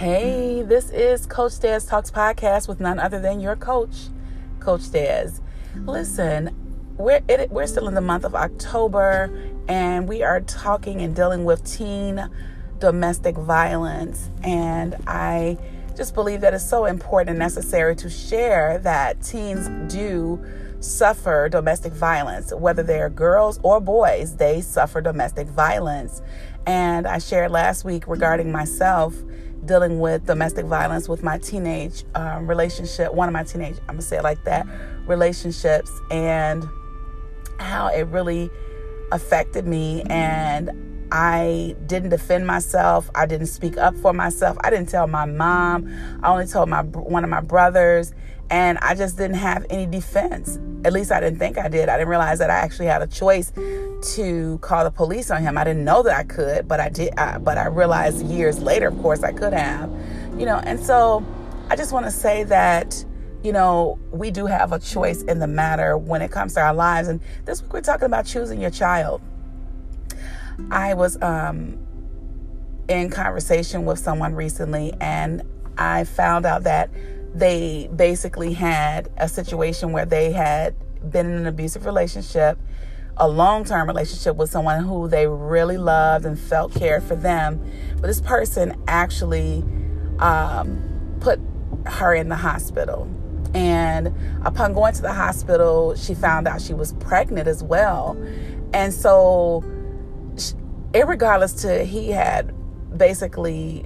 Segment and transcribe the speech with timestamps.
[0.00, 4.06] Hey, this is Coach Des Talks podcast with none other than your coach,
[4.58, 5.32] Coach Des.
[5.84, 6.56] Listen,
[6.96, 9.30] we're it, we're still in the month of October,
[9.68, 12.30] and we are talking and dealing with teen
[12.78, 15.58] domestic violence, and I
[15.94, 20.42] just believe that it's so important and necessary to share that teens do
[20.80, 26.22] suffer domestic violence, whether they're girls or boys, they suffer domestic violence.
[26.66, 29.14] And I shared last week regarding myself
[29.64, 34.02] dealing with domestic violence with my teenage um, relationship, one of my teenage, I'm gonna
[34.02, 34.66] say it like that,
[35.06, 36.66] relationships, and
[37.58, 38.50] how it really
[39.12, 40.02] affected me.
[40.02, 40.70] And
[41.12, 43.10] I didn't defend myself.
[43.14, 44.56] I didn't speak up for myself.
[44.60, 45.88] I didn't tell my mom.
[46.22, 48.12] I only told my one of my brothers,
[48.48, 50.58] and I just didn't have any defense.
[50.84, 51.88] At least I didn't think I did.
[51.88, 53.52] I didn't realize that I actually had a choice
[54.14, 55.58] to call the police on him.
[55.58, 57.12] I didn't know that I could, but I did.
[57.18, 59.90] I, but I realized years later, of course, I could have.
[60.38, 61.24] You know, and so
[61.68, 63.04] I just want to say that
[63.42, 66.74] you know we do have a choice in the matter when it comes to our
[66.74, 67.08] lives.
[67.08, 69.20] And this week we're talking about choosing your child.
[70.70, 71.78] I was um,
[72.88, 75.42] in conversation with someone recently, and
[75.78, 76.90] I found out that
[77.34, 80.74] they basically had a situation where they had
[81.10, 82.58] been in an abusive relationship
[83.20, 87.60] a long term relationship with someone who they really loved and felt cared for them.
[87.96, 89.62] But this person actually
[90.18, 91.38] um, put
[91.86, 93.08] her in the hospital.
[93.52, 98.16] And upon going to the hospital, she found out she was pregnant as well.
[98.72, 99.64] And so,
[100.94, 102.54] regardless to he had
[102.96, 103.84] basically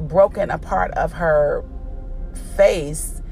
[0.00, 1.64] broken a part of her
[2.56, 3.22] face,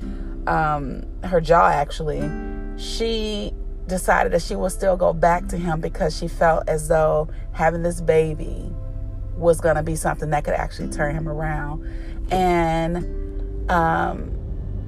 [0.47, 2.31] um, her jaw actually,
[2.79, 3.53] she
[3.87, 7.83] decided that she would still go back to him because she felt as though having
[7.83, 8.73] this baby
[9.37, 11.85] was going to be something that could actually turn him around.
[12.31, 14.33] And um,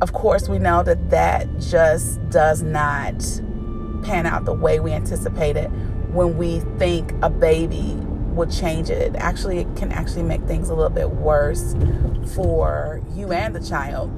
[0.00, 3.14] of course, we know that that just does not
[4.02, 5.68] pan out the way we anticipated
[6.12, 7.98] when we think a baby
[8.34, 9.14] would change it.
[9.16, 11.74] Actually, it can actually make things a little bit worse
[12.34, 14.10] for you and the child,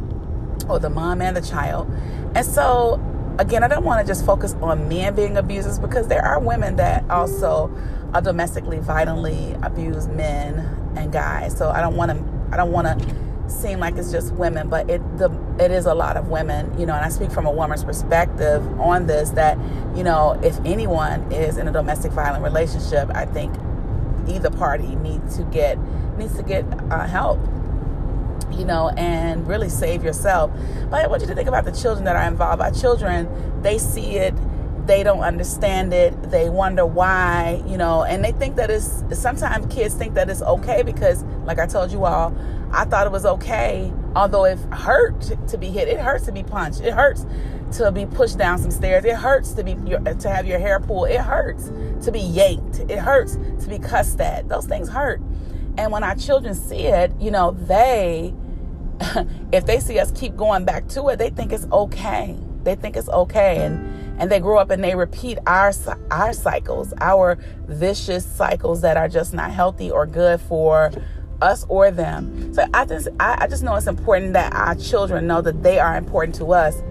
[0.68, 1.90] or the mom and the child.
[2.34, 3.00] And so
[3.38, 6.76] again, I don't want to just focus on men being abusers because there are women
[6.76, 7.70] that also
[8.14, 10.58] are domestically violently abuse men
[10.96, 11.56] and guys.
[11.56, 14.88] So I don't want to I don't want to seem like it's just women, but
[14.88, 17.50] it the it is a lot of women, you know, and I speak from a
[17.50, 19.58] woman's perspective on this that,
[19.94, 23.54] you know, if anyone is in a domestic violent relationship, I think
[24.28, 25.78] either party needs to get
[26.16, 27.38] needs to get uh, help
[28.52, 30.50] you know, and really save yourself.
[30.90, 32.62] But I want you to think about the children that are involved.
[32.62, 33.28] Our children,
[33.62, 34.34] they see it,
[34.86, 39.72] they don't understand it, they wonder why, you know, and they think that it's sometimes
[39.74, 42.34] kids think that it's okay because, like I told you all,
[42.72, 46.42] I thought it was okay, although it hurt to be hit, it hurts to be
[46.42, 47.26] punched, it hurts
[47.72, 51.10] to be pushed down some stairs, it hurts to be to have your hair pulled,
[51.10, 51.70] it hurts
[52.04, 54.48] to be yanked, it hurts to be cussed at.
[54.48, 55.20] Those things hurt.
[55.76, 58.34] And when our children see it, you know, they,
[59.52, 62.38] if they see us keep going back to it, they think it's okay.
[62.62, 63.64] They think it's okay.
[63.64, 65.72] And, and they grow up and they repeat our,
[66.10, 70.90] our cycles, our vicious cycles that are just not healthy or good for
[71.42, 72.54] us or them.
[72.54, 75.78] So I just, I, I just know it's important that our children know that they
[75.78, 76.82] are important to us.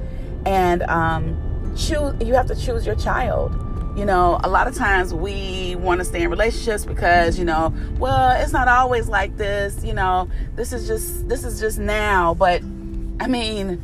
[0.46, 3.62] And um, choose, you have to choose your child
[3.96, 7.74] you know, a lot of times we want to stay in relationships because, you know,
[7.98, 12.34] well, it's not always like this, you know, this is just this is just now,
[12.34, 12.62] but
[13.22, 13.82] I mean,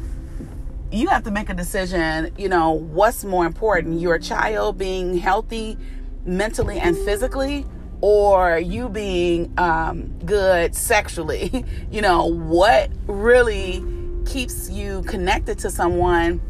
[0.92, 5.78] you have to make a decision, you know, what's more important, your child being healthy
[6.26, 7.66] mentally and physically
[8.02, 11.64] or you being um, good sexually.
[11.92, 13.84] you know, what really
[14.26, 16.42] keeps you connected to someone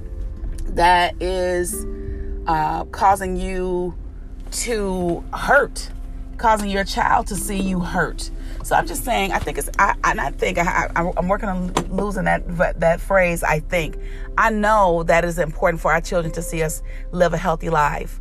[0.67, 1.85] that is
[2.47, 3.95] uh, causing you
[4.51, 5.90] to hurt,
[6.38, 8.29] causing your child to see you hurt.
[8.64, 11.73] So I'm just saying, I think it's, I, I think I, I, I'm working on
[11.90, 13.43] losing that that phrase.
[13.43, 13.97] I think
[14.37, 17.70] I know that it is important for our children to see us live a healthy
[17.70, 18.20] life,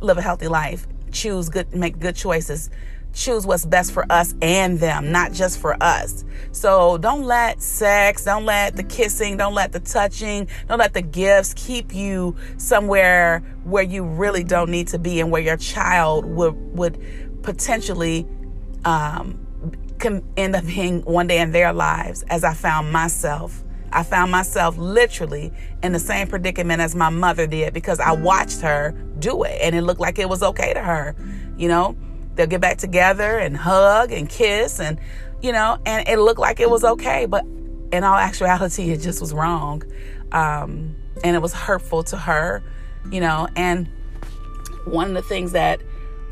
[0.00, 2.70] live a healthy life, choose good, make good choices,
[3.12, 6.24] choose what's best for us and them, not just for us.
[6.52, 11.02] So don't let sex, don't let the kissing, don't let the touching, don't let the
[11.02, 16.24] gifts keep you somewhere where you really don't need to be and where your child
[16.24, 18.26] would would potentially
[18.84, 19.38] um,
[20.36, 23.62] end up being one day in their lives as I found myself.
[23.92, 25.52] I found myself literally
[25.82, 29.74] in the same predicament as my mother did because I watched her do it and
[29.74, 31.14] it looked like it was okay to her,
[31.56, 31.96] you know?
[32.34, 34.98] They'll get back together and hug and kiss and
[35.42, 37.44] you know, and it looked like it was okay, but
[37.92, 39.82] in all actuality, it just was wrong.
[40.30, 42.62] Um, and it was hurtful to her,
[43.10, 43.48] you know.
[43.56, 43.88] And
[44.84, 45.82] one of the things that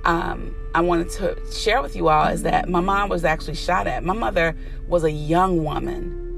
[0.04, 3.86] um, I wanted to share with you all is that my mom was actually shot
[3.86, 4.04] at.
[4.04, 6.29] My mother was a young woman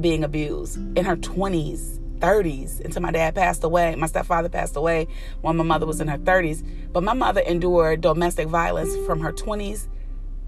[0.00, 3.94] being abused in her 20s, 30s until my dad passed away.
[3.94, 5.06] My stepfather passed away
[5.42, 6.66] when my mother was in her 30s.
[6.92, 9.88] But my mother endured domestic violence from her 20s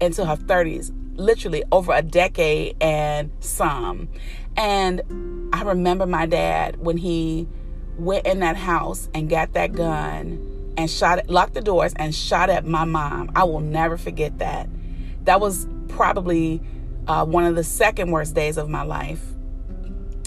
[0.01, 4.09] into her 30s, literally over a decade and some.
[4.57, 7.47] And I remember my dad when he
[7.97, 12.49] went in that house and got that gun and shot, locked the doors and shot
[12.49, 13.31] at my mom.
[13.35, 14.69] I will never forget that.
[15.25, 16.61] That was probably
[17.09, 19.21] uh, one of the second worst days of my life.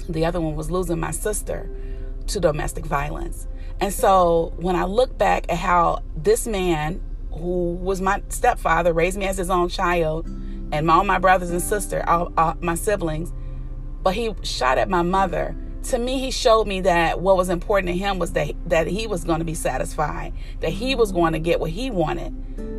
[0.09, 1.71] The other one was losing my sister
[2.27, 3.47] to domestic violence.
[3.81, 7.01] And so when I look back at how this man,
[7.33, 10.27] who was my stepfather, raised me as his own child,
[10.73, 13.33] and all my brothers and sisters, all, all my siblings,
[14.03, 15.57] but he shot at my mother.
[15.85, 19.07] To me, he showed me that what was important to him was that that he
[19.07, 22.35] was going to be satisfied, that he was going to get what he wanted.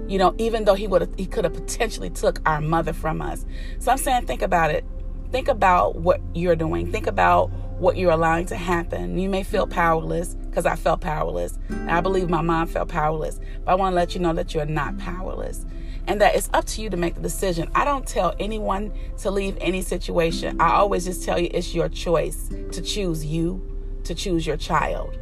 [0.08, 3.46] You know, even though he would he could have potentially took our mother from us.
[3.80, 4.86] So I'm saying, think about it.
[5.32, 6.92] Think about what you're doing.
[6.92, 9.18] Think about what you're allowing to happen.
[9.18, 11.58] You may feel powerless because I felt powerless.
[11.70, 13.40] And I believe my mom felt powerless.
[13.66, 15.66] But I want to let you know that you're not powerless
[16.08, 17.70] and that it's up to you to make the decision.
[17.76, 20.60] I don't tell anyone to leave any situation.
[20.60, 23.62] I always just tell you it's your choice to choose you,
[24.04, 25.18] to choose your child.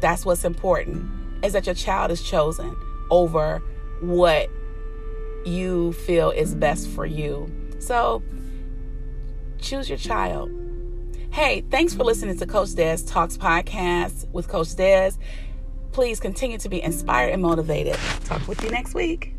[0.00, 1.10] That's what's important
[1.42, 2.76] is that your child is chosen
[3.10, 3.62] over
[4.00, 4.48] what
[5.44, 7.50] you feel is best for you.
[7.78, 8.22] So
[9.58, 10.50] choose your child.
[11.30, 15.12] Hey, thanks for listening to Coach Des Talks podcast with Coach Des.
[15.92, 17.96] Please continue to be inspired and motivated.
[18.24, 19.37] Talk with you next week.